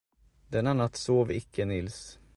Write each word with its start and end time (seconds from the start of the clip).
Denna 0.51 0.73
natt 0.73 0.95
sov 1.03 1.27
icke 1.39 1.63
Nils. 1.71 1.99